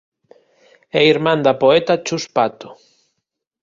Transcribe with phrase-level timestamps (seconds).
[0.99, 2.69] É irmán da poeta Chus Pato.